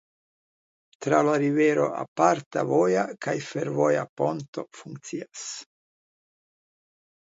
Tra 1.05 1.19
la 1.27 1.35
rivero 1.43 1.83
aparta 1.99 2.63
voja 2.71 3.03
kaj 3.27 3.35
fervoja 3.49 4.07
pontoj 4.23 4.67
funkcias. 4.81 5.45